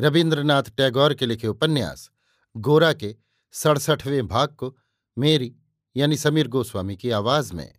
रविन्द्रनाथ 0.00 0.62
टैगोर 0.62 1.14
के 1.14 1.26
लिखे 1.26 1.48
उपन्यास, 1.48 2.10
गोरा 2.56 2.92
के 2.92 3.16
सड़सठवें 3.52 4.28
भाग 4.28 4.48
को 4.48 4.78
मेरी, 5.18 5.56
यानी 5.96 6.16
समीर 6.16 6.48
गोस्वामी 6.48 6.96
की 6.96 7.10
आवाज़ 7.10 7.54
में। 7.54 7.78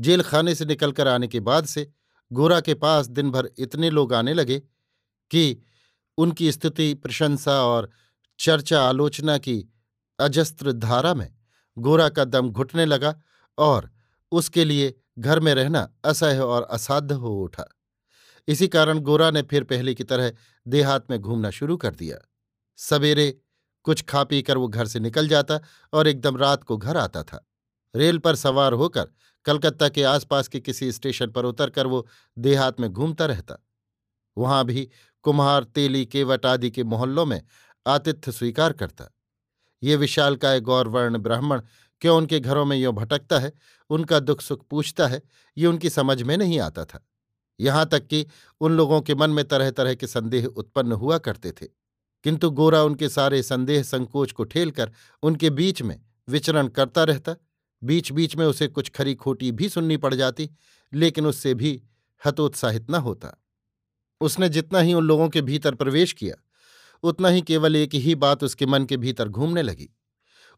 जेल 0.00 0.22
खाने 0.22 0.54
से 0.54 0.64
निकलकर 0.64 1.08
आने 1.08 1.28
के 1.28 1.40
बाद 1.40 1.64
से 1.64 1.92
गोरा 2.32 2.60
के 2.60 2.74
पास 2.74 3.06
दिन 3.06 3.30
भर 3.30 3.50
इतने 3.58 3.90
लोग 3.90 4.14
आने 4.14 4.34
लगे 4.34 4.60
कि 5.30 5.62
उनकी 6.18 6.52
स्तुति 6.52 6.94
प्रशंसा 6.94 7.62
और 7.62 7.90
चर्चा 8.38 8.82
आलोचना 8.82 9.38
की 9.38 9.72
अजस्त्र 10.20 10.72
धारा 10.72 11.14
में 11.14 11.34
गोरा 11.78 12.08
का 12.08 12.24
दम 12.24 12.50
घुटने 12.50 12.84
लगा 12.84 13.20
और 13.58 13.90
उसके 14.32 14.64
लिए 14.64 14.94
घर 15.18 15.40
में 15.40 15.54
रहना 15.54 15.94
असह्य 16.04 16.38
और 16.38 16.62
असाध्य 16.62 17.14
हो 17.14 17.42
उठा। 17.42 17.64
इसी 18.48 18.68
कारण 18.68 18.98
गोरा 18.98 19.30
ने 19.30 19.42
फिर 19.42 19.64
पहले 19.64 19.94
की 19.94 20.04
तरह 20.04 20.32
देहात 20.66 21.10
में 21.10 21.20
घूमना 21.20 21.50
शुरू 21.50 21.76
कर 21.76 21.94
दिया। 21.94 22.16
सवेरे 22.76 23.40
कुछ 23.82 24.02
खा 24.02 24.24
पी 24.24 24.42
कर 24.42 24.58
वो 24.58 24.68
घर 24.68 24.86
से 24.86 25.00
निकल 25.00 25.28
जाता 25.28 25.60
और 25.92 26.08
एकदम 26.08 26.36
रात 26.36 26.64
को 26.64 26.76
घर 26.76 26.96
आता 26.96 27.22
था। 27.22 27.50
रेल 27.94 28.18
पर 28.18 28.36
सवार 28.36 28.72
होकर 28.72 29.08
कलकत्ता 29.44 29.88
के 29.88 30.02
आसपास 30.02 30.48
के 30.48 30.60
किसी 30.60 30.92
स्टेशन 30.92 31.30
पर 31.30 31.44
उतरकर 31.44 31.86
वो 31.86 32.06
देहात 32.38 32.80
में 32.80 32.92
घूमता 32.92 33.26
रहता। 33.26 33.66
वहाँ 34.38 34.64
भी 34.64 34.90
कुम्हार, 35.22 35.64
तेली, 35.64 36.06
केवट 36.06 36.46
आदि 36.46 36.70
के 36.70 36.84
मोहल्लों 36.84 37.26
में 37.26 37.42
आतिथ्य 37.86 38.32
स्वीकार 38.32 38.72
करता। 38.72 39.04
ये 39.82 39.96
विशालकाय 39.96 40.60
गौरवर्ण 40.60 41.18
ब्राह्मण 41.18 41.62
क्यों 42.00 42.16
उनके 42.16 42.40
घरों 42.40 42.64
में 42.64 42.76
यों 42.76 42.94
भटकता 42.94 43.38
है, 43.38 43.52
उनका 43.90 44.20
दुख 44.20 44.40
सुख 44.40 44.66
पूछता 44.70 45.06
है, 45.06 45.22
ये 45.58 45.66
उनकी 45.66 45.90
समझ 45.90 46.22
में 46.22 46.36
नहीं 46.36 46.60
आता 46.60 46.84
था। 46.84 47.09
यहाँ 47.60 47.88
तक 47.88 48.06
कि 48.06 48.26
उन 48.60 48.72
लोगों 48.72 49.00
के 49.00 49.14
मन 49.14 49.30
में 49.30 49.44
तरह 49.44 49.70
तरह 49.70 49.94
के 49.94 50.06
संदेह 50.06 50.46
उत्पन्न 50.46 50.92
हुआ 50.92 51.18
करते 51.18 51.52
थे। 51.52 51.66
किंतु 52.24 52.50
गोरा 52.50 52.82
उनके 52.82 53.08
सारे 53.08 53.42
संदेह 53.42 53.82
संकोच 53.82 54.32
को 54.32 54.44
ठेलकर 54.44 54.92
उनके 55.22 55.50
बीच 55.50 55.82
में 55.82 56.00
विचरण 56.28 56.68
करता 56.68 57.04
रहता। 57.04 57.34
बीच 57.84 58.12
बीच 58.12 58.36
में 58.36 58.46
उसे 58.46 58.68
कुछ 58.68 58.90
खरी 58.90 59.14
खोटी 59.14 59.52
भी 59.52 59.68
सुननी 59.68 59.96
पड़ 59.96 60.14
जाती, 60.14 60.50
लेकिन 60.94 61.26
उससे 61.26 61.54
भी 61.54 61.82
हतोत्साहित 62.26 62.90
न 62.90 62.94
होता। 62.94 63.44
उसने 64.20 64.48
जितना 64.48 64.78
ही 64.78 64.94
उन 64.94 65.04
लोगों 65.04 65.28
के 65.28 65.42
भीतर 65.42 65.74
प्रवेश 65.74 66.12
किया, 66.12 66.34
उतना 67.02 67.28
ही 67.28 67.42
केवल 67.42 67.76
एक 67.76 67.94
ही 67.94 68.14
बात 68.14 68.44
उसके 68.44 68.66
मन 68.66 68.84
के 68.84 68.96
भीतर 68.96 69.28
घूमने 69.28 69.62
लगी। 69.62 69.88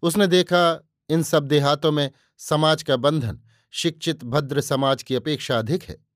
उसने 0.02 0.26
देखा, 0.26 0.88
इन 1.10 1.22
सब 1.22 1.46
देहातों 1.46 1.92
में 1.92 2.10
समाज 2.38 2.82
का 2.82 2.96
बंधन, 2.96 3.41
शिक्षित, 3.70 4.24
भद्र 4.24 4.60
समाज 4.60 5.02
की 5.02 5.14
अपेक्षा 5.14 5.58
अधिक 5.58 5.82
है। 5.82 6.11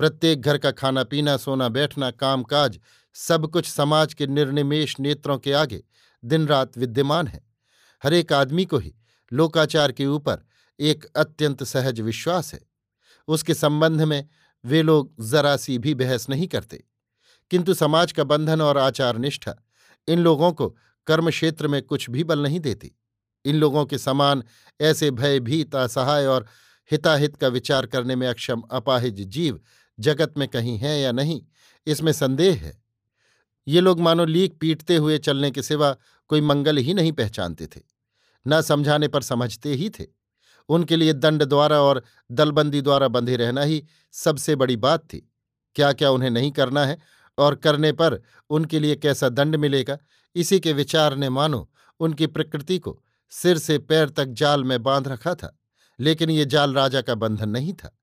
प्रत्येक 0.00 0.40
घर 0.40 0.58
का 0.58 0.70
खाना 0.70 1.04
पीना, 1.04 1.36
सोना 1.36 1.68
बैठना 1.68 2.10
काम 2.10 2.42
काज 2.42 2.80
सब 3.14 3.46
कुछ 3.46 3.66
समाज 3.66 4.14
के 4.14 4.26
निर्निमेश 4.26 5.00
नेत्रों 5.00 5.38
के 5.38 5.52
आगे 5.52 5.82
दिन 6.24 6.46
रात 6.46 6.78
विद्यमान 6.78 7.26
है। 7.26 7.40
हरेक 8.02 8.32
आदमी 8.32 8.64
को 8.64 8.78
ही 8.78 8.94
लोकाचार 9.32 9.92
के 9.92 10.06
ऊपर 10.06 10.46
एक 10.80 11.04
अत्यंत 11.16 11.64
सहज 11.64 12.00
विश्वास 12.00 12.54
है। 12.54 12.60
उसके 13.28 13.54
संबंध 13.54 14.02
में 14.02 14.28
वे 14.64 14.82
लोग 14.82 15.14
जरा 15.20 15.56
सी 15.56 15.78
भी 15.78 15.94
बहस 15.94 16.28
नहीं 16.28 16.48
करते। 16.48 16.84
किंतु 17.50 17.74
समाज 17.74 18.12
का 18.12 18.24
बंधन 18.24 18.60
और 18.60 18.78
आचार 18.78 19.18
निष्ठा 19.18 19.54
इन 20.08 20.18
लोगों 20.18 20.52
को 20.52 20.76
कर्म 21.06 21.30
क्षेत्र 21.30 21.68
में 21.68 21.82
कुछ 21.82 22.10
भी 22.10 22.24
बल 22.24 22.42
नहीं 22.42 22.60
देती। 22.60 22.92
इन 23.44 23.56
लोगों 23.56 23.84
के 23.86 23.98
समान 23.98 24.42
ऐसे 24.80 25.10
भयभीत, 25.10 25.74
असहाय 25.76 26.26
और 26.26 26.46
हिताहित 26.90 27.36
का 27.36 27.48
विचार 27.48 27.86
करने 27.86 28.16
में 28.16 28.28
अक्षम 28.28 28.60
अपाहिज 28.60 29.20
जीव 29.20 29.60
जगत 30.00 30.34
में 30.38 30.46
कहीं 30.48 30.76
है 30.78 31.00
या 31.00 31.12
नहीं, 31.12 31.40
इसमें 31.86 32.12
संदेह 32.12 32.54
है। 32.56 32.78
ये 33.66 33.80
लोग 33.80 34.00
मानो 34.00 34.24
लीक 34.24 34.58
पीटते 34.60 34.96
हुए 34.96 35.18
चलने 35.18 35.50
के 35.50 35.62
सिवा 35.62 35.94
कोई 36.30 36.40
मंगल 36.40 36.76
ही 36.76 36.94
नहीं 36.94 37.12
पहचानते 37.12 37.66
थे, 37.66 37.80
न 38.46 38.60
समझाने 38.62 39.08
पर 39.08 39.22
समझते 39.22 39.74
ही 39.74 39.90
थे। 39.90 40.06
उनके 40.68 40.96
लिए 40.96 41.12
दंड 41.12 41.44
द्वारा 41.44 41.80
और 41.80 42.02
दलबंदी 42.30 42.80
द्वारा 42.80 43.08
बंधे 43.08 43.36
रहना 43.36 43.62
ही 43.62 43.82
सबसे 44.14 44.56
बड़ी 44.56 44.76
बात 44.76 45.04
थी। 45.04 45.26
क्या 45.76 45.92
क्या 45.92 46.10
उन्हें 46.10 46.30
नहीं 46.30 46.50
करना 46.50 46.84
है 46.86 46.98
और 47.38 47.54
करने 47.54 47.92
पर 47.92 48.20
उनके 48.50 48.78
लिए 48.78 48.96
कैसा 48.96 49.28
दंड 49.28 49.56
मिलेगा, 49.56 49.98
इसी 50.36 50.60
के 50.60 50.72
विचार 50.72 51.16
ने 51.16 51.28
मानो 51.30 51.68
उनकी 52.00 52.26
प्रकृति 52.26 52.78
को 52.78 53.00
सिर 53.32 53.58
से 53.58 53.78
पैर 53.78 54.08
तक 54.08 54.26
जाल 54.32 54.64
में 54.64 54.82
बाँध 54.82 55.08
रखा 55.08 55.34
था, 55.34 55.56
लेकिन 55.98 56.30
ये 56.30 56.44
जाल 56.44 56.74
राजा 56.74 57.00
का 57.00 57.14
बंधन 57.14 57.48
नहीं 57.48 57.72
था। 57.72 57.96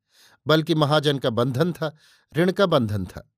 बल्कि 0.47 0.75
महाजन 0.75 1.17
का 1.17 1.29
बंधन 1.29 1.71
था, 1.71 1.95
ऋण 2.37 2.51
का 2.51 2.65
बंधन 2.65 3.05
था। 3.05 3.31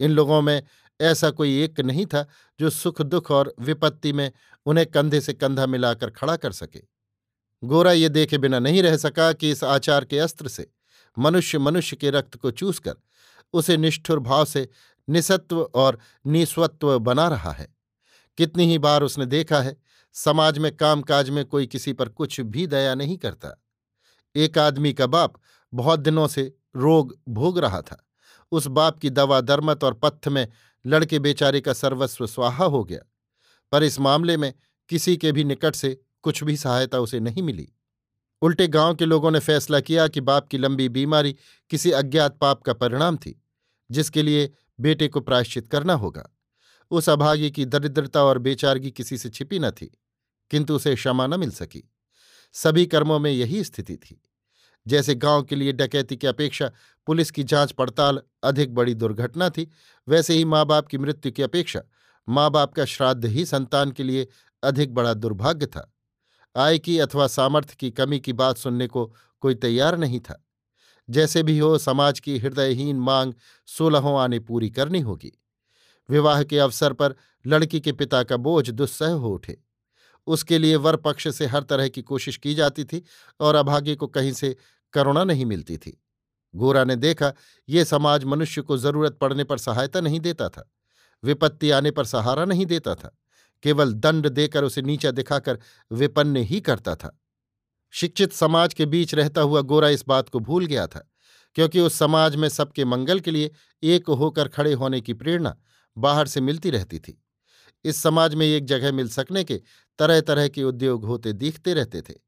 इन 0.00 0.10
लोगों 0.10 0.42
में 0.42 0.62
ऐसा 1.00 1.30
कोई 1.30 1.62
एक 1.62 1.80
नहीं 1.80 2.06
था 2.06 2.26
जो 2.60 2.70
सुख 2.70 3.02
दुख 3.02 3.30
और 3.30 3.54
विपत्ति 3.60 4.12
में 4.12 4.32
उन्हें 4.66 4.86
कंधे 4.86 5.20
से 5.20 5.32
कंधा 5.32 5.66
मिलाकर 5.66 6.10
खड़ा 6.10 6.36
कर 6.36 6.52
सके। 6.52 6.82
गोरा 7.64 7.92
ये 7.92 8.08
देखे 8.08 8.38
बिना 8.38 8.58
नहीं 8.58 8.82
रह 8.82 8.96
सका 8.96 9.32
कि 9.32 9.50
इस 9.50 9.64
आचार 9.64 10.04
के 10.04 10.18
अस्त्र 10.18 10.48
से, 10.48 10.72
मनुष्य 11.18 11.58
मनुष्य 11.58 11.96
के 11.96 12.10
रक्त 12.10 12.36
को 12.36 12.50
चूसकर, 12.50 12.94
उसे 13.52 13.76
निष्ठुर 13.76 14.18
भाव 14.18 14.44
से 14.44 14.68
निसत्व 15.08 15.70
और 15.74 15.98
निस्वत्व 16.26 16.98
बना 16.98 17.28
रहा 17.28 17.52
है। 17.52 17.76
कितनी 18.38 18.66
ही 18.66 18.78
बार 18.78 19.02
उसने 19.02 19.26
देखा 19.26 19.60
है, 19.60 19.76
समाज 20.12 20.58
में, 20.58 20.76
कामकाज 20.76 21.30
में 21.30 21.44
कोई 21.44 21.66
किसी 21.66 21.92
पर 21.92 22.08
कुछ 22.08 22.40
भी 22.40 22.66
दया 22.66 22.94
नहीं 22.94 23.16
करता। 23.16 23.62
एक 24.34 24.58
आदमी 24.58 24.92
का 24.92 25.06
बाप 25.06 25.34
बहुत 25.74 26.00
दिनों 26.00 26.28
से 26.28 26.56
रोग 26.76 27.18
भोग 27.28 27.58
रहा 27.58 27.82
था। 27.82 28.06
उस 28.52 28.66
बाप 28.66 28.98
की 28.98 29.10
दवा 29.10 29.40
दरमत 29.40 29.84
और 29.84 29.94
पत्थ 29.94 30.28
में 30.28 30.48
लड़के 30.86 31.18
बेचारे 31.18 31.60
का 31.60 31.72
सर्वस्व 31.72 32.26
स्वाहा 32.26 32.64
हो 32.64 32.84
गया। 32.84 33.00
पर 33.72 33.82
इस 33.82 34.00
मामले 34.00 34.36
में 34.36 34.54
किसी 34.88 35.16
के 35.16 35.32
भी 35.32 35.44
निकट 35.44 35.74
से 35.74 36.00
कुछ 36.22 36.44
भी 36.44 36.56
सहायता 36.56 36.98
उसे 36.98 37.20
नहीं 37.20 37.42
मिली। 37.42 37.72
उल्टे 38.42 38.68
गाँव 38.68 38.94
के 38.94 39.04
लोगों 39.04 39.30
ने 39.30 39.38
फैसला 39.38 39.80
किया 39.80 40.08
कि 40.08 40.20
बाप 40.20 40.48
की 40.48 40.58
लंबी 40.58 40.88
बीमारी 40.88 41.36
किसी 41.70 41.90
अज्ञात 41.90 42.38
पाप 42.38 42.62
का 42.62 42.72
परिणाम 42.72 43.16
थी, 43.16 43.42
जिसके 43.90 44.22
लिए 44.22 44.52
बेटे 44.80 45.08
को 45.08 45.20
प्रायश्चित 45.20 45.68
करना 45.68 45.92
होगा। 45.92 46.30
उस 46.90 47.08
अभागी 47.08 47.50
की 47.50 47.64
दरिद्रता 47.64 48.24
और 48.24 48.38
बेचारगी 48.38 48.90
किसी 48.90 49.18
से 49.18 49.28
छिपी 49.28 49.58
न 49.58 49.70
थी, 49.70 49.98
किंतु 50.50 50.76
उसे 50.76 50.94
क्षमा 50.94 51.26
न 51.26 51.40
मिल 51.40 51.50
सकी। 51.50 51.92
सभी 52.52 52.86
कर्मों 52.86 53.18
में 53.18 53.30
यही 53.30 53.64
स्थिति 53.64 53.96
थी। 53.96 54.25
जैसे 54.88 55.14
गाँव 55.14 55.42
के 55.42 55.56
लिए 55.56 55.72
डकैती 55.72 56.16
की 56.16 56.26
अपेक्षा 56.26 56.70
पुलिस 57.06 57.30
की 57.30 57.42
जाँच 57.42 57.72
पड़ताल 57.72 58.22
अधिक 58.44 58.74
बड़ी 58.74 58.94
दुर्घटना 58.94 59.50
थी, 59.50 59.70
वैसे 60.08 60.34
ही 60.34 60.44
माँ 60.44 60.66
बाप 60.66 60.86
की 60.86 60.98
मृत्यु 60.98 61.32
की 61.32 61.42
अपेक्षा 61.42 61.82
माँ 62.28 62.50
बाप 62.50 62.74
का 62.74 62.84
श्राद्ध 62.84 63.24
ही 63.24 63.44
संतान 63.44 63.90
के 63.90 64.02
लिए 64.02 64.26
अधिक 64.62 64.94
बड़ा 64.94 65.14
दुर्भाग्य 65.14 65.66
था। 65.66 65.92
आय 66.56 66.78
की 66.78 66.98
अथवा 66.98 67.26
सामर्थ्य 67.26 67.76
की 67.80 67.90
कमी 67.90 68.20
की 68.20 68.32
बात 68.32 68.56
सुनने 68.56 68.86
को 68.86 69.14
कोई 69.40 69.54
तैयार 69.54 69.98
नहीं 69.98 70.20
था। 70.20 70.42
जैसे 71.10 71.42
भी 71.42 71.58
हो, 71.58 71.78
समाज 71.78 72.20
की 72.20 72.38
हृदयहीन 72.38 72.96
मांग 72.96 73.34
सोलहों 73.66 74.18
आने 74.20 74.38
पूरी 74.38 74.70
करनी 74.70 75.00
होगी। 75.00 75.32
विवाह 76.10 76.42
के 76.42 76.58
अवसर 76.58 76.92
पर 76.92 77.14
लड़की 77.46 77.80
के 77.80 77.92
पिता 77.92 78.22
का 78.22 78.36
बोझ 78.36 78.70
दुस्सह 78.70 79.10
हो 79.10 79.30
उठे। 79.30 79.58
उसके 80.26 80.58
लिए 80.58 80.76
वर 80.76 80.96
पक्ष 80.96 81.28
से 81.28 81.46
हर 81.46 81.62
तरह 81.62 81.88
की 81.88 82.02
कोशिश 82.02 82.36
की 82.36 82.54
जाती 82.54 82.84
थी 82.84 83.02
और 83.40 83.54
अभागे 83.54 83.94
को 83.94 84.06
कहीं 84.06 84.32
से 84.32 84.56
करुणा 84.92 85.24
नहीं 85.24 85.46
मिलती 85.46 85.76
थी। 85.78 86.02
गोरा 86.54 86.84
ने 86.84 86.96
देखा, 86.96 87.32
ये 87.68 87.84
समाज 87.84 88.24
मनुष्य 88.24 88.62
को 88.62 88.76
ज़रूरत 88.76 89.18
पड़ने 89.20 89.44
पर 89.44 89.58
सहायता 89.58 90.00
नहीं 90.00 90.20
देता 90.20 90.48
था। 90.48 90.70
विपत्ति 91.24 91.70
आने 91.70 91.90
पर 91.90 92.04
सहारा 92.04 92.44
नहीं 92.44 92.66
देता 92.66 92.94
था। 92.94 93.16
केवल 93.62 93.92
दंड 93.92 94.28
देकर 94.28 94.64
उसे 94.64 94.82
नीचा 94.82 95.10
दिखाकर 95.10 95.58
विपन्न 95.90 96.36
ही 96.36 96.60
करता 96.60 96.94
था। 96.94 97.18
शिक्षित 97.90 98.32
समाज 98.32 98.74
के 98.74 98.86
बीच 98.86 99.14
रहता 99.14 99.40
हुआ 99.40 99.60
गोरा 99.60 99.88
इस 99.88 100.04
बात 100.08 100.28
को 100.28 100.40
भूल 100.40 100.66
गया 100.66 100.86
था, 100.86 101.10
क्योंकि 101.54 101.80
उस 101.80 101.94
समाज 101.94 102.36
में 102.36 102.48
सबके 102.48 102.84
मंगल 102.84 103.20
के 103.20 103.30
लिए 103.30 103.50
एक 103.82 104.08
होकर 104.10 104.48
खड़े 104.48 104.72
होने 104.72 105.00
की 105.00 105.14
प्रेरणा 105.14 105.56
बाहर 105.96 106.28
से 106.28 106.40
मिलती 106.40 106.70
रहती 106.70 106.98
थी। 106.98 107.22
इस 107.84 108.02
समाज 108.02 108.34
में 108.34 108.46
एक 108.46 108.64
जगह 108.64 108.92
मिल 108.92 109.08
सकने 109.08 109.44
के 109.44 109.60
तरह 109.98 110.20
तरह 110.20 110.48
के 110.48 110.64
उद्योग 110.64 111.04
होते, 111.04 111.32
दिखते 111.32 111.74
रहते 111.74 112.02
थे। 112.02 112.25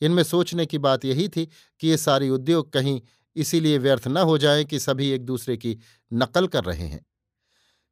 इनमें 0.00 0.22
सोचने 0.22 0.66
की 0.66 0.78
बात 0.78 1.04
यही 1.04 1.28
थी 1.28 1.48
कि 1.80 1.88
ये 1.88 1.96
सारी 1.96 2.30
उद्योग 2.30 2.72
कहीं 2.72 3.00
इसीलिए 3.36 3.78
व्यर्थ 3.78 4.08
न 4.08 4.16
हो 4.16 4.38
जाएँ 4.38 4.64
कि 4.64 4.78
सभी 4.78 5.10
एक 5.10 5.24
दूसरे 5.24 5.56
की 5.56 5.78
नकल 6.12 6.46
कर 6.46 6.64
रहे 6.64 6.86
हैं। 6.86 7.06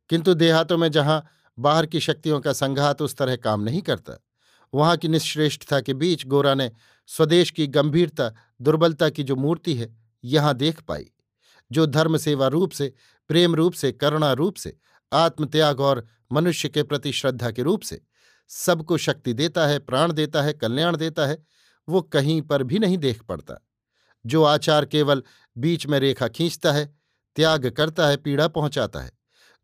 किंतु 0.09 0.35
देहातों 0.35 0.79
में 0.79 0.91
जहाँ 0.91 1.25
बाहर 1.59 1.87
की 1.87 2.01
शक्तियों 2.01 2.41
का 2.41 2.53
संघात 2.53 3.03
उस 3.03 3.17
तरह 3.17 3.37
काम 3.37 3.61
नहीं 3.61 3.83
करता, 3.83 4.25
वहाँ 4.75 4.97
की 4.97 5.09
निश्रेष्ठता 5.09 5.81
के 5.81 5.95
बीच 5.95 6.27
गोरा 6.27 6.55
ने 6.55 6.71
स्वदेश 7.07 7.51
की 7.51 7.67
गंभीरता, 7.67 8.35
दुर्बलता 8.63 9.09
की 9.09 9.23
जो 9.23 9.37
मूर्ति 9.37 9.75
है, 9.75 9.97
यहाँ 10.25 10.55
देख 10.55 10.81
पाई, 10.81 11.11
जो 11.73 11.87
धर्म 11.87 12.17
सेवा 12.17 12.47
रूप 12.47 12.71
से, 12.71 12.93
प्रेम 13.29 13.55
रूप 13.55 13.73
से, 13.73 13.93
करुणा 13.93 14.33
रूप 14.33 14.55
से, 14.55 14.77
आत्मत्याग 15.13 15.81
और 15.81 16.07
मनुष्य 16.33 16.69
के 16.69 16.83
प्रति 16.83 17.13
श्रद्धा 17.13 17.51
के 17.51 17.63
रूप 17.63 17.83
से, 17.83 18.01
सबको 18.49 18.97
शक्ति 18.97 19.33
देता 19.33 19.67
है, 19.67 19.79
प्राण 19.79 20.13
देता 20.13 20.43
है, 20.43 20.53
कल्याण 20.53 20.97
देता 20.97 21.27
है 21.27 21.43
वो 21.89 22.03
कहीं 22.03 22.43
पर 22.43 22.63
भी 22.63 22.79
नहीं 22.79 22.99
देख 22.99 23.23
पड़ता। 23.23 23.67
जो 24.27 24.43
आचार 24.43 24.85
केवल 24.85 25.23
बीच 25.59 25.87
में 25.87 26.01
रेखा 26.01 26.29
खींचता 26.29 26.73
है, 26.73 26.99
त्याग 27.37 27.67
करता 27.67 28.09
है, 28.09 28.17
पीड़ा 28.17 28.49
पहुंचाता 28.49 29.01
है। 29.01 29.13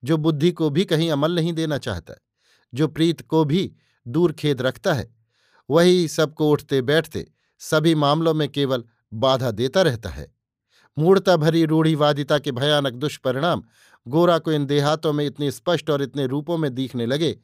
जो 0.05 0.17
बुद्धि 0.17 0.53
को 0.53 0.71
भी 0.71 0.85
कहीं 0.85 1.11
अमल 1.11 1.35
नहीं 1.35 1.53
देना 1.53 1.79
चाहता, 1.79 2.15
जो 2.75 2.89
प्रीत 2.89 3.21
को 3.21 3.45
भी 3.45 3.73
दूर 4.09 4.33
खेद 4.33 4.63
रखता 4.63 4.95
है, 4.95 5.17
वही 5.71 6.09
सबको 6.09 6.51
उठते 6.51 6.83
बैठते 6.83 7.33
सभी 7.59 7.95
मामलों 7.95 8.35
में 8.35 8.49
केवल 8.49 8.85
बाधा 9.15 9.51
देता 9.51 9.83
रहता 9.83 10.11
है। 10.11 10.35
मूर्ता 10.99 11.37
भरी 11.37 11.65
रूढ़ीवादिता 11.65 12.39
के 12.39 12.53
भयानक 12.53 12.93
दुष्परिणाम 12.93 13.65
गोरा 14.09 14.39
को 14.39 14.53
इन 14.53 14.67
देहातों 14.67 15.13
में 15.13 15.27
इतने 15.27 15.51
स्पष्ट 15.51 15.91
और 15.91 16.03
इतने 16.03 16.27
रूपों 16.27 16.59
में 16.59 16.75
दिखने 16.75 17.07
लगे। 17.07 17.39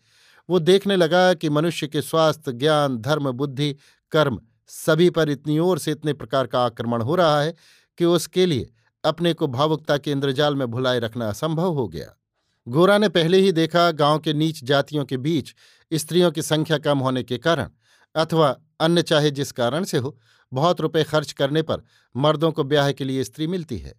वो 0.50 0.58
देखने 0.58 0.96
लगा 0.96 1.34
कि 1.34 1.48
मनुष्य 1.48 1.86
के 1.88 2.02
स्वास्थ्य, 2.02 2.52
ज्ञान, 2.52 2.98
धर्म, 2.98 3.32
बुद्धि, 3.32 3.76
कर्म 4.10 4.40
सभी 4.72 5.10
पर 5.10 5.30
इतनी 5.30 5.58
ओर 5.58 5.78
से 5.78 5.90
इतने 5.90 6.12
प्रकार 6.12 6.46
का 6.46 6.64
आक्रमण 6.64 7.02
हो 7.02 7.14
रहा 7.14 7.40
है 7.40 7.54
कि 7.98 8.04
उसके 8.04 8.46
लिए 8.46 8.70
अपने 9.04 9.32
को 9.34 9.46
भावुकता 9.46 9.98
के 9.98 10.10
इंद्रजाल 10.10 10.56
में 10.56 10.66
भुलाए 10.68 10.98
रखना 10.98 11.28
असंभव 11.28 11.72
हो 11.72 11.88
गया। 11.88 12.16
गोरा 12.66 12.98
ने 12.98 13.08
पहले 13.08 13.38
ही 13.38 13.52
देखा 13.52 13.90
गाँव 13.90 14.18
के 14.18 14.32
नीच 14.32 14.64
जातियों 14.64 15.04
के 15.04 15.16
बीच 15.16 15.54
स्त्रियों 15.92 16.30
की 16.32 16.42
संख्या 16.42 16.78
कम 16.78 16.98
होने 16.98 17.22
के 17.22 17.38
कारण, 17.38 17.70
अथवा 18.14 18.56
अन्य 18.80 19.02
चाहे 19.02 19.30
जिस 19.30 19.52
कारण 19.52 19.84
से 19.84 19.98
हो, 19.98 20.18
बहुत 20.52 20.80
रुपए 20.80 21.04
खर्च 21.04 21.32
करने 21.32 21.62
पर 21.62 21.82
मर्दों 22.16 22.52
को 22.52 22.64
ब्याह 22.64 22.92
के 22.92 23.04
लिए 23.04 23.24
स्त्री 23.24 23.46
मिलती 23.46 23.78
है। 23.78 23.94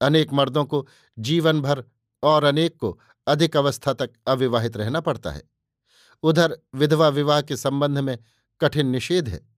अनेक 0.00 0.32
मर्दों 0.32 0.64
को 0.64 0.86
जीवन 1.18 1.60
भर 1.60 1.84
और 2.22 2.44
अनेक 2.44 2.76
को 2.76 2.98
अधिक 3.26 3.56
अवस्था 3.56 3.92
तक 3.92 4.10
अविवाहित 4.26 4.76
रहना 4.76 5.00
पड़ता 5.00 5.30
है। 5.30 5.42
उधर 6.22 6.58
विधवा 6.74 7.08
विवाह 7.08 7.40
के 7.40 7.56
संबंध 7.56 7.98
में 7.98 8.18
कठिन 8.60 8.86
निषेध 8.86 9.28
है। 9.28 9.55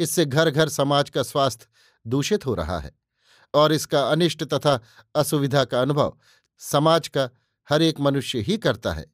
इससे 0.00 0.24
घर 0.24 0.50
घर 0.50 0.68
समाज 0.68 1.10
का 1.10 1.22
स्वास्थ्य 1.22 1.66
दूषित 2.06 2.46
हो 2.46 2.54
रहा 2.54 2.78
है 2.78 2.92
और 3.54 3.72
इसका 3.72 4.02
अनिष्ट 4.02 4.44
तथा 4.44 4.78
असुविधा 5.14 5.64
का 5.64 5.80
अनुभव 5.82 6.16
समाज 6.60 7.08
का 7.08 7.28
हर 7.68 7.82
एक 7.82 8.00
मनुष्य 8.00 8.38
ही 8.40 8.56
करता 8.58 8.92
है। 8.92 9.04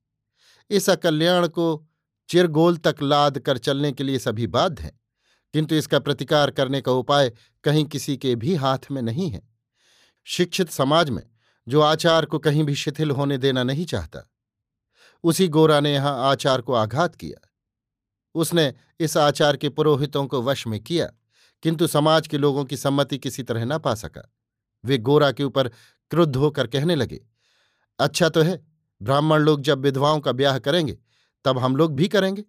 इस 0.70 0.88
अकल्याण 0.90 1.46
को 1.48 1.86
चिरगोल 2.28 2.76
तक 2.76 3.02
लाद 3.02 3.38
कर 3.38 3.58
चलने 3.58 3.92
के 3.92 4.04
लिए 4.04 4.18
सभी 4.18 4.46
बाध्य 4.46 4.82
हैं, 4.82 4.92
किंतु 5.54 5.74
इसका 5.74 5.98
प्रतिकार 5.98 6.50
करने 6.50 6.80
का 6.80 6.92
उपाय 6.92 7.32
कहीं 7.64 7.84
किसी 7.84 8.16
के 8.16 8.34
भी 8.36 8.54
हाथ 8.54 8.90
में 8.90 9.00
नहीं 9.02 9.30
है। 9.30 9.42
शिक्षित 10.26 10.70
समाज 10.70 11.10
में 11.10 11.22
जो 11.66 11.80
आचार 11.80 12.24
को 12.24 12.38
कहीं 12.38 12.64
भी 12.64 12.74
शिथिल 12.74 13.10
होने 13.10 13.38
देना 13.38 13.62
नहीं 13.62 13.84
चाहता, 13.86 14.28
उसी 15.24 15.48
गोरा 15.48 15.80
ने 15.80 15.92
यहाँ 15.94 16.30
आचार 16.30 16.60
को 16.60 16.74
आघात 16.74 17.14
किया। 17.14 17.43
उसने 18.34 18.72
इस 19.00 19.16
आचार 19.16 19.56
के 19.56 19.68
पुरोहितों 19.68 20.26
को 20.26 20.42
वश 20.42 20.66
में 20.66 20.78
किया, 20.80 21.06
किंतु 21.62 21.86
समाज 21.86 22.26
के 22.28 22.38
लोगों 22.38 22.64
की 22.64 22.76
सम्मति 22.76 23.18
किसी 23.18 23.42
तरह 23.42 23.64
न 23.64 23.78
पा 23.78 23.94
सका। 23.94 24.30
वे 24.84 24.98
गोरा 24.98 25.30
के 25.32 25.44
ऊपर 25.44 25.68
क्रुद्ध 26.10 26.36
होकर 26.36 26.66
कहने 26.66 26.94
लगे 26.94 27.20
अच्छा 27.98 28.28
तो 28.28 28.42
है, 28.42 28.60
ब्राह्मण 29.00 29.42
लोग 29.42 29.60
जब 29.60 29.80
विधवाओं 29.80 30.20
का 30.20 30.32
ब्याह 30.32 30.58
करेंगे, 30.58 30.98
तब 31.44 31.58
हम 31.58 31.76
लोग 31.76 31.94
भी 31.94 32.08
करेंगे। 32.08 32.44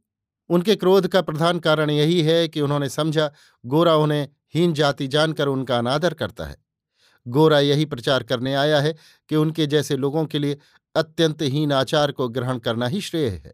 उनके 0.50 0.76
क्रोध 0.76 1.08
का 1.08 1.22
प्रधान 1.22 1.60
कारण 1.60 1.90
यही 1.90 2.22
है 2.22 2.48
कि 2.48 2.62
उन्होंने 2.62 2.90
समझा, 2.90 3.32
गोरा 3.66 3.96
उन्हें 3.96 4.28
हीन 4.54 4.74
जाति 4.74 5.08
जानकर 5.08 5.48
उनका 5.48 5.78
अनादर 5.78 6.14
करता 6.14 6.46
है। 6.46 6.58
गोरा 7.26 7.60
यही 7.60 7.86
प्रचार 7.86 8.24
करने 8.24 8.54
आया 8.56 8.80
है 8.82 8.96
कि 9.30 9.36
उनके 9.36 9.66
जैसे 9.68 9.98
लोगों 9.98 10.26
के 10.26 10.40
लिए 10.40 10.58
अत्यंत 10.96 11.42
हीन 11.42 11.72
आचार 11.74 12.12
को 12.12 12.28
ग्रहण 12.30 12.60
करना 12.60 12.88
ही 12.88 13.02
श्रेय 13.02 13.28
है। 13.28 13.54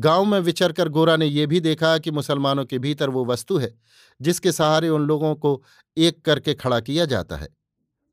गाँव 0.00 0.24
में 0.24 0.40
विचरकर 0.40 0.88
गोरा 0.88 1.16
ने 1.16 1.26
यह 1.26 1.46
भी 1.46 1.60
देखा 1.60 1.98
कि 1.98 2.10
मुसलमानों 2.10 2.64
के 2.64 2.78
भीतर 2.78 3.10
वो 3.10 3.24
वस्तु 3.24 3.58
है, 3.58 3.74
जिसके 4.20 4.52
सहारे 4.52 4.88
उन 4.88 5.02
लोगों 5.02 5.34
को 5.34 5.62
एक 5.96 6.24
करके 6.24 6.54
खड़ा 6.54 6.80
किया 6.80 7.04
जाता 7.04 7.36
है। 7.36 7.48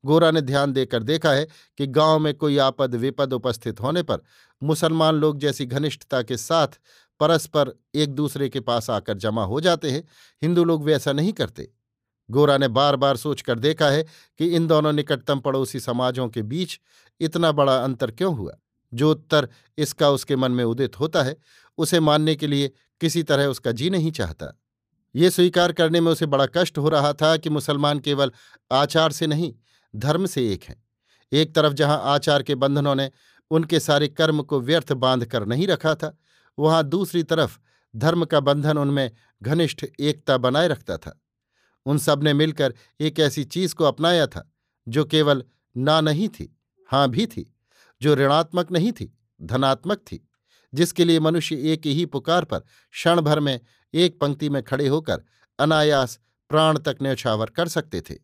गोरा 0.04 0.30
ने 0.30 0.40
ध्यान 0.40 0.72
देकर 0.72 1.02
देखा 1.02 1.30
है 1.30 1.48
कि 1.78 1.86
गाँव 1.86 2.18
में 2.18 2.34
कोई 2.34 2.58
आपद, 2.58 2.94
विपद 2.94 3.32
उपस्थित 3.32 3.80
होने 3.80 4.02
पर 4.02 4.18
मुसलमान 4.62 5.14
लोग 5.14 5.38
जैसी 5.38 5.66
घनिष्ठता 5.66 6.22
के 6.22 6.36
साथ 6.36 6.68
परस्पर 7.20 7.72
एक 7.94 8.14
दूसरे 8.14 8.48
के 8.48 8.60
पास 8.60 8.90
आकर 8.90 9.18
जमा 9.18 9.44
हो 9.44 9.60
जाते 9.60 9.90
हैं। 9.90 10.08
हिंदू 10.42 10.64
लोग 10.64 10.84
वैसा 10.84 11.12
नहीं 11.12 11.32
करते। 11.32 11.72
गोरा 12.30 12.58
ने 12.58 12.68
बार 12.68 12.96
बार 12.96 13.16
सोचकर 13.16 13.58
देखा 13.58 13.86
है 13.86 14.06
कि 14.38 14.46
इन 14.46 14.66
दोनों 14.66 14.92
निकटतम 14.92 15.40
पड़ोसी 15.40 15.80
समाजों 15.80 16.28
के 16.28 16.42
बीच 16.42 16.80
इतना 17.20 17.52
बड़ा 17.52 17.76
अंतर 17.76 18.10
क्यों 18.10 18.36
हुआ? 18.36 18.52
जो 18.94 19.10
उत्तर 19.10 19.48
इसका 19.78 20.10
उसके 20.10 20.36
मन 20.36 20.52
में 20.52 20.64
उदित 20.64 21.00
होता 21.00 21.22
है 21.22 21.36
उसे 21.78 22.00
मानने 22.00 22.34
के 22.36 22.46
लिए 22.46 22.70
किसी 23.00 23.22
तरह 23.22 23.46
उसका 23.46 23.72
जी 23.72 23.90
नहीं 23.90 24.12
चाहता। 24.12 24.58
ये 25.14 25.30
स्वीकार 25.30 25.72
करने 25.72 26.00
में 26.00 26.12
उसे 26.12 26.26
बड़ा 26.26 26.46
कष्ट 26.46 26.78
हो 26.78 26.88
रहा 26.88 27.12
था 27.12 27.36
कि 27.36 27.50
मुसलमान 27.50 27.98
केवल 27.98 28.32
आचार 28.72 29.12
से 29.12 29.26
नहीं, 29.26 29.54
धर्म 29.96 30.26
से 30.26 30.52
एक 30.52 30.64
हैं। 30.64 30.84
एक 31.32 31.54
तरफ़ 31.54 31.72
जहाँ 31.72 32.00
आचार 32.04 32.42
के 32.42 32.54
बंधनों 32.54 32.94
ने 32.94 33.10
उनके 33.50 33.80
सारे 33.80 34.08
कर्म 34.08 34.42
को 34.42 34.60
व्यर्थ 34.60 34.92
बाँध 34.92 35.24
कर 35.24 35.46
नहीं 35.46 35.66
रखा 35.66 35.94
था, 35.94 36.16
वहाँ 36.58 36.84
दूसरी 36.84 37.22
तरफ़ 37.22 37.58
धर्म 37.96 38.24
का 38.24 38.40
बंधन 38.40 38.78
उनमें 38.78 39.10
घनिष्ठ 39.42 39.84
एकता 40.00 40.36
बनाए 40.36 40.68
रखता 40.68 40.96
था। 40.96 41.20
उन 41.86 41.98
सबने 41.98 42.32
मिलकर 42.32 42.74
एक 43.00 43.20
ऐसी 43.20 43.44
चीज़ 43.44 43.74
को 43.74 43.84
अपनाया 43.84 44.26
था, 44.26 44.52
जो 44.88 45.04
केवल 45.04 45.44
ना 45.76 46.00
नहीं 46.00 46.28
थी 46.28 46.56
हाँ 46.88 47.08
भी 47.10 47.26
थी, 47.26 47.54
जो 48.02 48.14
ऋणात्मक 48.14 48.72
नहीं 48.72 48.92
थी, 48.92 49.18
धनात्मक 49.42 49.98
थी। 49.98 50.28
जिसके 50.74 51.04
लिए 51.04 51.20
मनुष्य 51.20 51.72
एक 51.72 51.86
ही 51.86 52.06
पुकार 52.06 52.44
पर 52.44 52.58
क्षण 52.92 53.20
भर 53.20 53.40
में 53.40 53.60
एक 53.94 54.20
पंक्ति 54.20 54.48
में 54.48 54.62
खड़े 54.62 54.88
होकर 54.88 55.22
अनायास 55.58 56.20
प्राण 56.48 56.78
तक 56.78 56.96
न्यौछावर 57.02 57.46
कर 57.46 57.68
सकते 57.68 58.00
थे। 58.00 58.14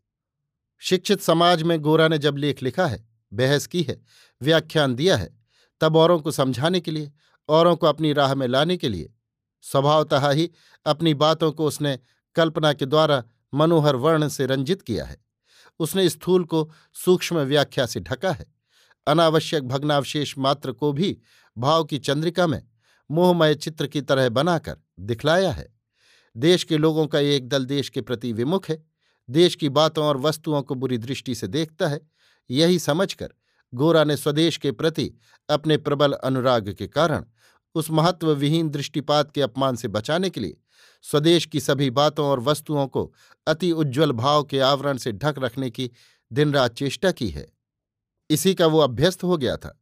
शिक्षित 0.78 1.20
समाज 1.20 1.62
में 1.62 1.80
गोरा 1.80 2.08
ने 2.08 2.18
जब 2.18 2.36
लेख 2.36 2.62
लिखा 2.62 2.86
है, 2.86 3.08
बहस 3.32 3.66
की 3.66 3.82
है, 3.82 4.02
व्याख्यान 4.42 4.94
दिया 4.94 5.16
है, 5.16 5.38
तब 5.80 5.96
औरों 5.96 6.20
को 6.20 6.30
समझाने 6.30 6.80
के 6.80 6.90
लिए, 6.90 7.12
औरों 7.48 7.76
को 7.76 7.86
अपनी 7.86 8.12
राह 8.12 8.34
में 8.34 8.48
लाने 8.48 8.76
के 8.76 8.88
लिए, 8.88 9.12
स्वभावतः 9.62 10.30
ही 10.30 10.50
अपनी 10.86 11.14
बातों 11.14 11.52
को 11.52 11.66
उसने 11.66 11.98
कल्पना 12.34 12.72
के 12.72 12.86
द्वारा 12.86 13.24
मनोहर 13.54 13.96
वर्ण 13.96 14.28
से 14.28 14.46
रंजित 14.46 14.82
किया 14.82 15.04
है। 15.04 15.24
उसने 15.78 16.08
स्थूल 16.08 16.44
को 16.44 16.72
सूक्ष्म 16.94 17.38
व्याख्या 17.38 17.86
से 17.86 18.00
ढका 18.00 18.32
है। 18.32 18.57
अनावश्यक 19.08 19.64
भग्नावशेष 19.64 20.38
मात्र 20.38 20.72
को 20.72 20.92
भी 20.92 21.18
भाव 21.58 21.84
की 21.84 21.98
चंद्रिका 21.98 22.46
में 22.46 22.62
मोहमय 23.10 23.54
चित्र 23.54 23.86
की 23.86 24.00
तरह 24.00 24.28
बनाकर 24.28 24.76
दिखलाया 25.00 25.52
है। 25.52 25.68
देश 26.36 26.64
के 26.64 26.76
लोगों 26.76 27.06
का 27.06 27.18
एक 27.18 27.48
दल 27.48 27.64
देश 27.64 27.88
के 27.88 28.00
प्रति 28.00 28.32
विमुख 28.32 28.68
है। 28.68 28.84
देश 29.30 29.54
की 29.54 29.68
बातों 29.68 30.04
और 30.04 30.16
वस्तुओं 30.16 30.62
को 30.62 30.74
बुरी 30.74 30.98
दृष्टि 30.98 31.34
से 31.34 31.48
देखता 31.48 31.88
है। 31.88 32.00
यही 32.50 32.78
समझकर 32.78 33.28
गोरा 33.74 34.04
ने 34.04 34.16
स्वदेश 34.16 34.56
के 34.56 34.72
प्रति 34.72 35.10
अपने 35.48 35.76
प्रबल 35.76 36.12
अनुराग 36.12 36.72
के 36.72 36.86
कारण 36.86 37.24
उस 37.74 37.90
महत्वविहीन 37.90 38.68
दृष्टिपात 38.68 39.30
के 39.30 39.42
अपमान 39.42 39.76
से 39.76 39.88
बचाने 39.88 40.30
के 40.30 40.40
लिए 40.40 40.56
स्वदेश 41.02 41.46
की 41.46 41.60
सभी 41.60 41.90
बातों 41.90 42.26
और 42.26 42.40
वस्तुओं 42.40 42.86
को 42.86 43.14
अति 43.46 43.72
उज्ज्वल 43.72 44.12
भाव 44.12 44.44
के 44.44 44.60
आवरण 44.60 44.96
से 44.96 45.12
ढक 45.12 45.34
रखने 45.38 45.70
की 45.70 45.90
दिन 46.32 46.52
रात 46.52 46.74
चेष्टा 46.74 47.10
की 47.10 47.28
है। 47.28 47.57
इसी 48.30 48.54
का 48.54 48.66
वो 48.66 48.78
अभ्यस्त 48.78 49.24
हो 49.24 49.36
गया 49.36 49.56
था। 49.56 49.78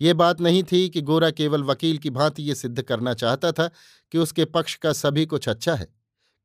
ये 0.00 0.14
बात 0.14 0.40
नहीं 0.40 0.62
थी 0.62 0.88
कि 0.88 1.00
गोरा 1.00 1.30
केवल 1.30 1.62
वकील 1.62 1.98
की 1.98 2.10
भांति 2.10 2.42
ये 2.42 2.54
सिद्ध 2.54 2.82
करना 2.82 3.14
चाहता 3.14 3.52
था 3.52 3.70
कि 4.12 4.18
उसके 4.18 4.44
पक्ष 4.44 4.74
का 4.74 4.92
सभी 4.92 5.26
कुछ 5.26 5.48
अच्छा 5.48 5.74
है, 5.74 5.88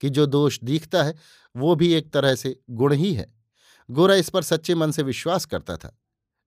कि 0.01 0.09
जो 0.09 0.25
दोष 0.25 0.59
दिखता 0.63 1.03
है, 1.03 1.15
वो 1.55 1.75
भी 1.75 1.93
एक 1.93 2.11
तरह 2.11 2.35
से 2.35 2.59
गुण 2.69 2.93
ही 2.93 3.13
है। 3.13 3.33
गोरा 3.89 4.15
इस 4.15 4.29
पर 4.29 4.43
सच्चे 4.43 4.75
मन 4.75 4.91
से 4.91 5.03
विश्वास 5.03 5.45
करता 5.45 5.77
था। 5.77 5.97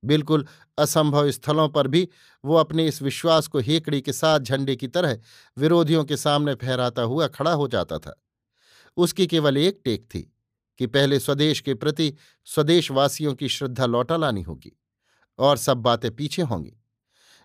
बिल्कुल 0.05 0.47
असंभव 0.79 1.31
स्थलों 1.31 1.69
पर 1.69 1.89
भी 1.89 2.09
वो 2.45 2.55
अपने 2.55 2.87
इस 2.87 3.03
विश्वास 3.03 3.47
को 3.47 3.59
हेकड़ी 3.59 4.01
के 4.01 4.13
साथ 4.13 4.41
झंडे 4.41 4.77
की 4.77 4.89
तरह 4.89 5.19
विरोधियों 5.57 6.05
के 6.05 6.17
सामने 6.17 6.55
फहराता 6.55 7.03
हुआ 7.03 7.27
खड़ा 7.27 7.53
हो 7.53 7.69
जाता 7.69 7.99
था। 7.99 8.23
उसकी 8.97 9.27
केवल 9.27 9.57
एक 9.57 9.81
टेक 9.85 10.05
थी 10.05 10.21
कि 10.79 10.87
पहले 10.87 11.19
स्वदेश 11.19 11.61
के 11.61 11.75
प्रति 11.75 12.13
स्वदेशवासियों 12.45 13.35
की 13.35 13.49
श्रद्धा 13.49 13.87
लौटा 13.87 14.17
लानी 14.17 14.43
होगी। 14.43 14.73
और 15.39 15.57
सब 15.57 15.77
बातें 15.77 16.17
पीछे 16.17 16.43
होंगी। 16.43 16.77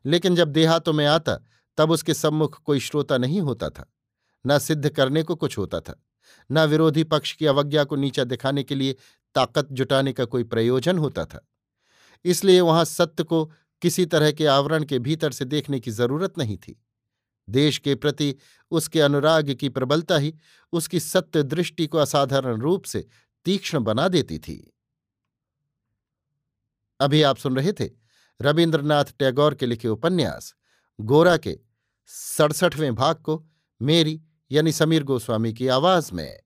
लेकिन 0.05 0.35
जब 0.35 0.47
देहातों 0.47 0.93
में 0.93 1.05
आता, 1.05 1.39
तब 1.77 1.91
उसके 1.91 2.13
सम्मुख 2.13 2.61
कोई 2.63 2.79
श्रोता 2.79 3.17
नहीं 3.17 3.41
होता 3.41 3.69
था। 3.69 3.93
न 4.47 4.59
सिद्ध 4.59 4.89
करने 4.89 5.23
को 5.23 5.35
कुछ 5.35 5.57
होता 5.57 5.79
था, 5.79 6.03
न 6.51 6.65
विरोधी 6.65 7.03
पक्ष 7.03 7.33
की 7.33 7.45
अवज्ञा 7.45 7.83
को 7.83 7.95
नीचा 7.95 8.23
दिखाने 8.23 8.63
के 8.63 8.75
लिए 8.75 8.95
ताकत 9.35 9.67
जुटाने 9.71 10.13
का 10.13 10.25
कोई 10.25 10.43
प्रयोजन 10.43 10.97
होता 10.97 11.25
था। 11.25 11.47
इसलिए 12.25 12.61
वहाँ 12.61 12.85
सत्य 12.85 13.23
को 13.23 13.51
किसी 13.81 14.05
तरह 14.05 14.31
के 14.31 14.45
आवरण 14.45 14.83
के 14.83 14.99
भीतर 14.99 15.31
से 15.31 15.45
देखने 15.45 15.79
की 15.79 15.91
ज़रूरत 15.91 16.37
नहीं 16.37 16.57
थी। 16.57 16.85
देश 17.49 17.77
के 17.77 17.95
प्रति 17.95 18.35
उसके 18.71 19.01
अनुराग 19.01 19.53
की 19.53 19.69
प्रबलता 19.69 20.17
ही 20.17 20.35
उसकी 20.71 20.99
सत्य 20.99 21.43
दृष्टि 21.43 21.87
को 21.87 21.97
असाधारण 21.97 22.61
रूप 22.61 22.83
से 22.83 23.07
तीक्ष्ण 23.45 23.79
बना 23.79 24.07
देती 24.07 24.39
थी। 24.39 24.73
अभी 27.01 27.21
आप 27.23 27.37
सुन 27.37 27.55
रहे 27.55 27.73
थे 27.73 27.89
रविन्द्रनाथ 28.41 29.05
टैगोर 29.19 29.55
के 29.55 29.65
लिखे 29.65 29.87
उपन्यास, 29.87 30.53
गोरा 30.99 31.37
के 31.37 31.57
सड़सठवें 32.07 32.95
भाग 32.95 33.15
को 33.15 33.43
मेरी 33.81 34.21
यानी 34.51 34.71
समीर 34.71 35.03
गोस्वामी 35.03 35.53
की 35.53 35.67
आवाज़ 35.67 36.13
में। 36.13 36.39